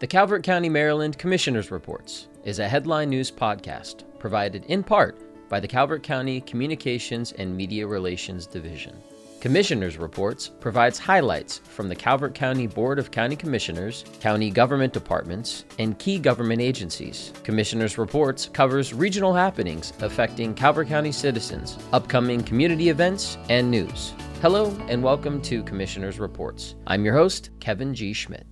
[0.00, 5.58] The Calvert County, Maryland Commissioners Reports is a headline news podcast provided in part by
[5.58, 8.96] the Calvert County Communications and Media Relations Division.
[9.40, 15.64] Commissioners Reports provides highlights from the Calvert County Board of County Commissioners, county government departments,
[15.80, 17.32] and key government agencies.
[17.42, 24.12] Commissioners Reports covers regional happenings affecting Calvert County citizens, upcoming community events, and news.
[24.42, 26.76] Hello and welcome to Commissioners Reports.
[26.86, 28.12] I'm your host, Kevin G.
[28.12, 28.46] Schmidt.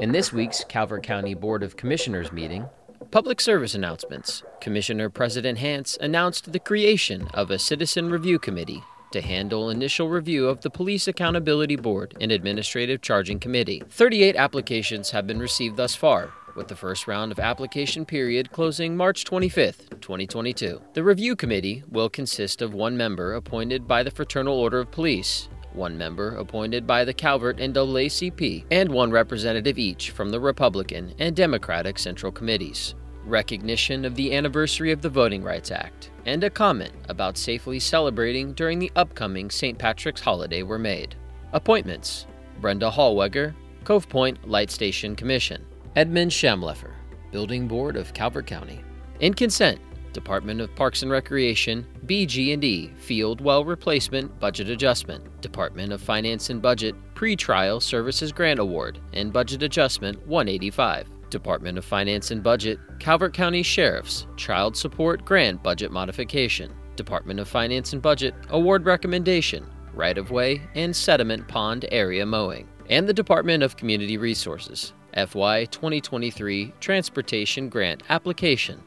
[0.00, 2.66] In this week's Calvert County Board of Commissioners meeting,
[3.12, 4.42] Public service announcements.
[4.60, 10.48] Commissioner President Hance announced the creation of a citizen review committee to handle initial review
[10.48, 13.84] of the Police Accountability Board and Administrative Charging Committee.
[13.88, 18.96] 38 applications have been received thus far, with the first round of application period closing
[18.96, 20.80] March 25, 2022.
[20.94, 25.48] The review committee will consist of one member appointed by the Fraternal Order of Police
[25.74, 31.14] one member appointed by the Calvert and NAACP, and one representative each from the Republican
[31.18, 32.94] and Democratic Central Committees.
[33.24, 38.52] Recognition of the anniversary of the Voting Rights Act, and a comment about safely celebrating
[38.52, 39.78] during the upcoming St.
[39.78, 41.14] Patrick's holiday were made.
[41.52, 42.26] Appointments
[42.60, 45.64] Brenda Hallweger, Cove Point Light Station Commission,
[45.96, 46.92] Edmund Shamleffer,
[47.32, 48.82] Building Board of Calvert County.
[49.20, 49.80] In consent,
[50.14, 56.62] Department of Parks and Recreation, BG&E, Field Well Replacement Budget Adjustment, Department of Finance and
[56.62, 61.08] Budget, Pre-Trial Services Grant Award and Budget Adjustment 185.
[61.28, 67.48] Department of Finance and Budget, Calvert County Sheriff's Child Support Grant Budget Modification, Department of
[67.48, 73.12] Finance and Budget Award Recommendation, Right of Way and Sediment Pond Area Mowing, and the
[73.12, 78.80] Department of Community Resources, FY 2023 Transportation Grant Application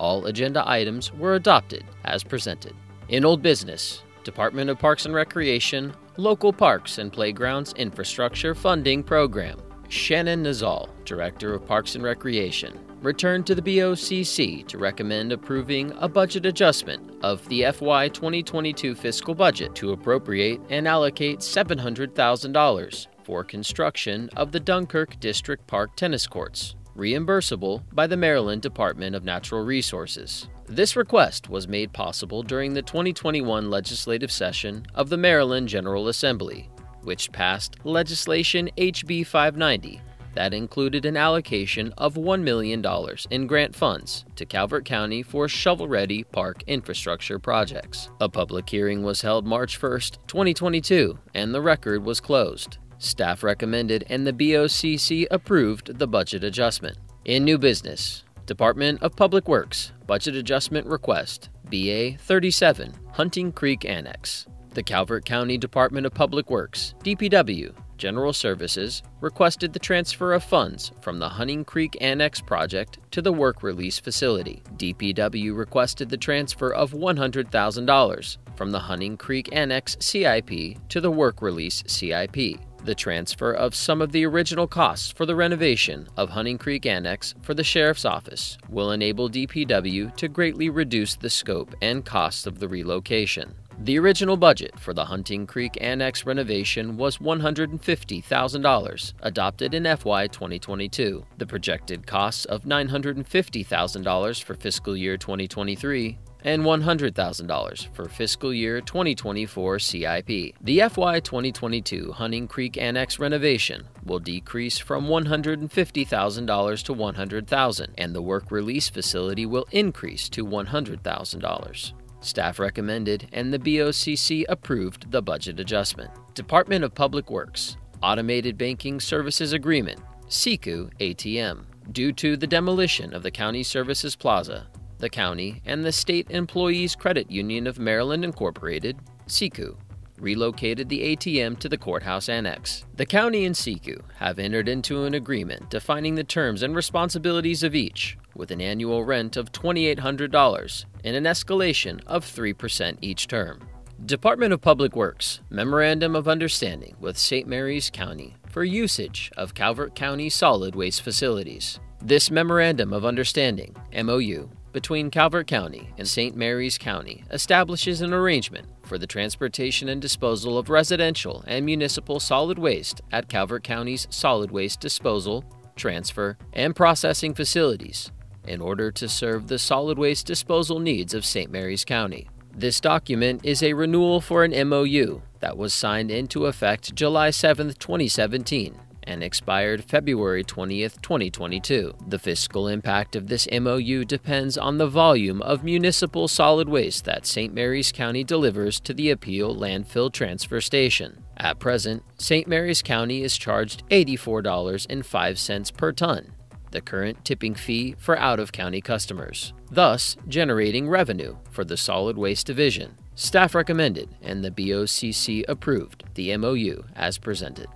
[0.00, 2.74] all agenda items were adopted as presented.
[3.08, 9.60] In old business, Department of Parks and Recreation, Local Parks and Playgrounds Infrastructure Funding Program.
[9.88, 16.08] Shannon Nazzal, Director of Parks and Recreation, returned to the BOCC to recommend approving a
[16.08, 24.30] budget adjustment of the FY 2022 fiscal budget to appropriate and allocate $700,000 for construction
[24.36, 30.48] of the Dunkirk District Park tennis courts reimbursable by the Maryland Department of Natural Resources.
[30.66, 36.68] This request was made possible during the 2021 legislative session of the Maryland General Assembly,
[37.02, 40.00] which passed legislation HB 590
[40.34, 42.84] that included an allocation of $1 million
[43.30, 48.10] in grant funds to Calvert County for shovel ready park infrastructure projects.
[48.20, 52.78] A public hearing was held March 1, 2022, and the record was closed.
[53.00, 56.98] Staff recommended and the BOCC approved the budget adjustment.
[57.24, 64.46] In new business, Department of Public Works Budget Adjustment Request BA 37 Hunting Creek Annex.
[64.74, 70.90] The Calvert County Department of Public Works DPW General Services requested the transfer of funds
[71.00, 74.62] from the Hunting Creek Annex project to the work release facility.
[74.76, 81.42] DPW requested the transfer of $100,000 from the Hunting Creek Annex CIP to the work
[81.42, 82.58] release CIP.
[82.84, 87.34] The transfer of some of the original costs for the renovation of Hunting Creek Annex
[87.42, 92.58] for the Sheriff's Office will enable DPW to greatly reduce the scope and costs of
[92.58, 93.54] the relocation.
[93.82, 101.24] The original budget for the Hunting Creek Annex renovation was $150,000, adopted in FY 2022.
[101.38, 109.78] The projected costs of $950,000 for fiscal year 2023 and $100,000 for fiscal year 2024
[109.78, 110.54] CIP.
[110.60, 118.22] The FY 2022 Hunting Creek Annex renovation will decrease from $150,000 to $100,000 and the
[118.22, 121.92] work release facility will increase to $100,000.
[122.20, 126.10] Staff recommended and the BOCC approved the budget adjustment.
[126.34, 133.22] Department of Public Works Automated Banking Services Agreement SECU ATM due to the demolition of
[133.22, 134.68] the County Services Plaza
[135.00, 139.76] the county, and the State Employees Credit Union of Maryland Incorporated, SECU,
[140.18, 142.84] relocated the ATM to the courthouse annex.
[142.94, 147.74] The county and SECU have entered into an agreement defining the terms and responsibilities of
[147.74, 153.66] each, with an annual rent of $2,800 and an escalation of 3% each term.
[154.06, 157.46] Department of Public Works Memorandum of Understanding with St.
[157.46, 161.78] Mary's County for usage of Calvert County solid waste facilities.
[162.02, 166.36] This Memorandum of Understanding, MOU, between Calvert County and St.
[166.36, 172.58] Mary's County establishes an arrangement for the transportation and disposal of residential and municipal solid
[172.58, 175.44] waste at Calvert County's solid waste disposal,
[175.76, 178.10] transfer, and processing facilities
[178.46, 181.50] in order to serve the solid waste disposal needs of St.
[181.50, 182.28] Mary's County.
[182.54, 187.74] This document is a renewal for an MOU that was signed into effect July 7,
[187.74, 188.74] 2017
[189.10, 191.94] and expired February 20th, 2022.
[192.06, 197.26] The fiscal impact of this MOU depends on the volume of municipal solid waste that
[197.26, 197.52] St.
[197.52, 201.24] Mary's County delivers to the Appeal Landfill Transfer Station.
[201.36, 202.46] At present, St.
[202.46, 206.32] Mary's County is charged $84.05 per ton,
[206.70, 212.16] the current tipping fee for out of county customers, thus generating revenue for the Solid
[212.16, 212.96] Waste Division.
[213.16, 217.66] Staff recommended and the BOCC approved the MOU as presented.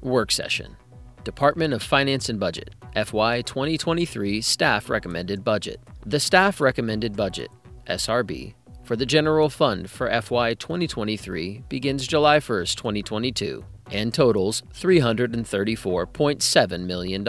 [0.00, 0.76] Work session
[1.24, 5.80] Department of Finance and Budget FY 2023 Staff Recommended Budget.
[6.06, 7.50] The Staff Recommended Budget,
[7.88, 8.54] SRB,
[8.84, 17.24] for the General Fund for FY 2023 begins July 1, 2022 and totals $334.7 million.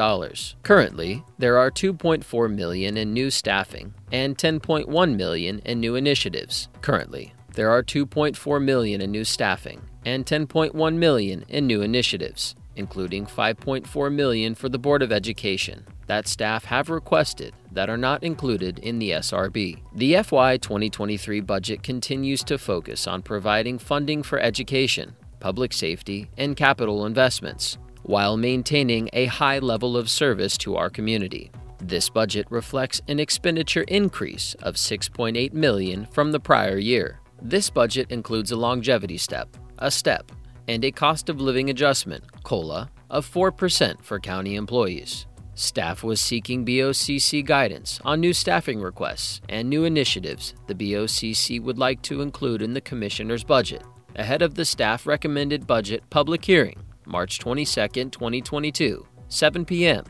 [0.63, 6.67] Currently, there are 2.4 million in new staffing and 10.1 million in new initiatives.
[6.81, 13.25] Currently, there are 2.4 million in new staffing and 10.1 million in new initiatives, including
[13.25, 18.79] 5.4 million for the Board of Education that staff have requested that are not included
[18.79, 19.81] in the SRB.
[19.93, 26.55] The FY 2023 budget continues to focus on providing funding for education, public safety, and
[26.55, 31.51] capital investments while maintaining a high level of service to our community.
[31.79, 37.19] This budget reflects an expenditure increase of 6.8 million from the prior year.
[37.41, 39.49] This budget includes a longevity step,
[39.79, 40.31] a step,
[40.67, 45.27] and a cost of living adjustment, COLA, of 4% for county employees.
[45.53, 51.77] Staff was seeking BOCC guidance on new staffing requests and new initiatives the BOCC would
[51.77, 53.81] like to include in the Commissioner's budget
[54.17, 60.03] ahead of the staff recommended budget public hearing, March 22, 2022, 7 p.m.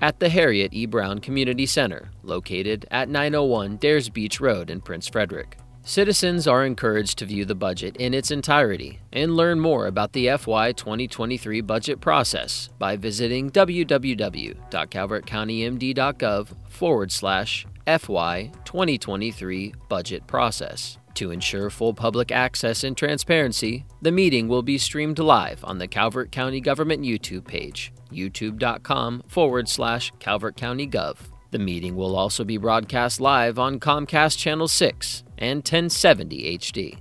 [0.00, 0.86] at the Harriet E.
[0.86, 5.58] Brown Community Center, located at 901 Dares Beach Road in Prince Frederick.
[5.88, 10.28] Citizens are encouraged to view the budget in its entirety and learn more about the
[10.36, 20.98] FY 2023 budget process by visiting www.calvertcountymd.gov forward slash FY 2023 budget process.
[21.14, 25.88] To ensure full public access and transparency, the meeting will be streamed live on the
[25.88, 31.16] Calvert County Government YouTube page, youtube.com forward slash Calvert County Gov.
[31.50, 36.98] The meeting will also be broadcast live on Comcast Channel 6 and 1070 HD.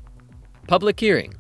[0.68, 1.34] Public hearing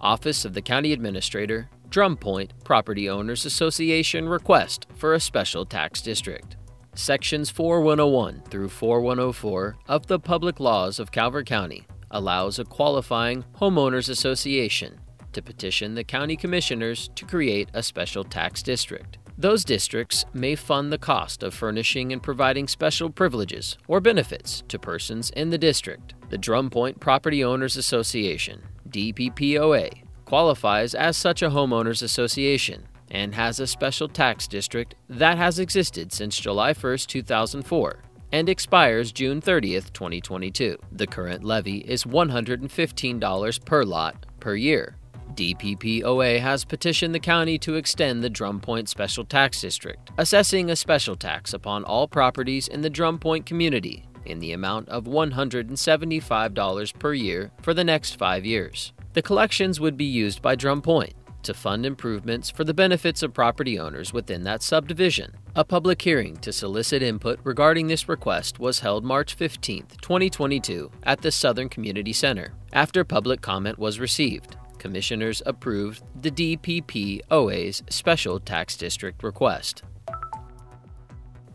[0.00, 6.00] Office of the County Administrator, Drum Point Property Owners Association request for a special tax
[6.00, 6.56] district.
[6.94, 14.08] Sections 4101 through 4104 of the Public Laws of Calvert County allows a qualifying homeowners
[14.08, 14.98] association
[15.34, 19.18] to petition the county commissioners to create a special tax district.
[19.36, 24.78] Those districts may fund the cost of furnishing and providing special privileges or benefits to
[24.78, 26.14] persons in the district.
[26.30, 33.58] The Drum Point Property Owners Association, DPPOA, qualifies as such a homeowners association and has
[33.58, 38.02] a special tax district that has existed since July 1, 2004
[38.32, 40.78] and expires June 30, 2022.
[40.92, 44.96] The current levy is $115 per lot per year
[45.36, 50.76] DPPOA has petitioned the county to extend the Drum Point Special Tax District, assessing a
[50.76, 56.98] special tax upon all properties in the Drum Point community in the amount of $175
[56.98, 58.92] per year for the next five years.
[59.12, 61.14] The collections would be used by Drum Point
[61.44, 65.32] to fund improvements for the benefits of property owners within that subdivision.
[65.54, 71.20] A public hearing to solicit input regarding this request was held March 15, 2022, at
[71.20, 72.54] the Southern Community Center.
[72.72, 79.82] After public comment was received, commissioners approved the DPPOA's special tax district request.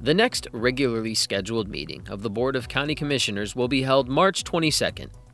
[0.02, 4.44] The next regularly scheduled meeting of the Board of County Commissioners will be held March
[4.44, 4.72] 22,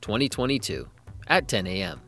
[0.01, 0.89] 2022,
[1.27, 2.01] at 10 a.m.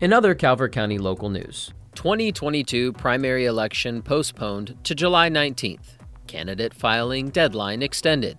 [0.00, 5.98] In other Calvert County local news, 2022 primary election postponed to July 19th.
[6.26, 8.38] Candidate filing deadline extended.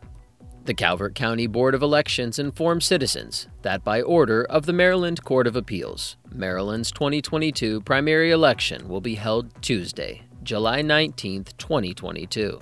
[0.67, 5.47] The Calvert County Board of Elections informed citizens that by order of the Maryland Court
[5.47, 12.59] of Appeals, Maryland's 2022 primary election will be held Tuesday, July 19, 2022.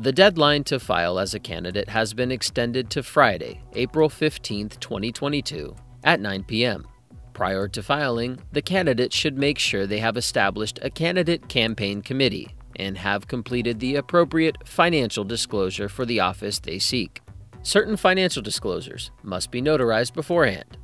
[0.00, 5.74] The deadline to file as a candidate has been extended to Friday, April 15, 2022,
[6.04, 6.86] at 9 p.m.
[7.32, 12.54] Prior to filing, the candidate should make sure they have established a candidate campaign committee
[12.76, 17.22] and have completed the appropriate financial disclosure for the office they seek.
[17.62, 20.78] Certain financial disclosures must be notarized beforehand.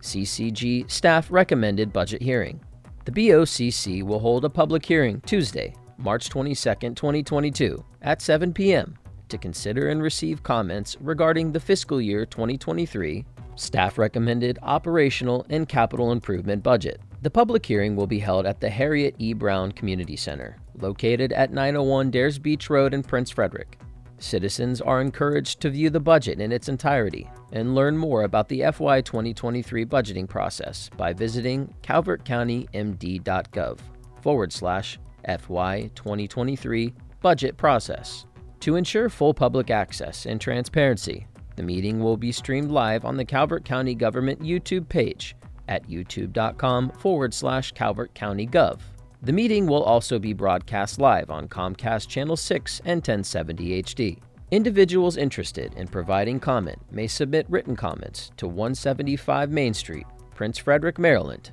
[0.00, 2.60] CCG staff recommended budget hearing.
[3.04, 8.96] The BOCC will hold a public hearing Tuesday, March 22, 2022, at 7 p.m.
[9.32, 13.24] to consider and receive comments regarding the fiscal year 2023
[13.56, 17.00] staff recommended operational and capital improvement budget.
[17.22, 19.32] The public hearing will be held at the Harriet E.
[19.32, 23.78] Brown Community Center, located at 901 Dares Beach Road in Prince Frederick.
[24.18, 28.62] Citizens are encouraged to view the budget in its entirety and learn more about the
[28.72, 33.78] FY 2023 budgeting process by visiting calvertcountymd.gov
[34.22, 38.26] forward slash FY 2023 budget process.
[38.62, 41.26] To ensure full public access and transparency,
[41.56, 45.34] the meeting will be streamed live on the Calvert County Government YouTube page
[45.66, 48.78] at youtube.com forward slash Calvert County Gov.
[49.20, 54.18] The meeting will also be broadcast live on Comcast Channel 6 and 1070 HD.
[54.52, 61.00] Individuals interested in providing comment may submit written comments to 175 Main Street, Prince Frederick,
[61.00, 61.50] Maryland.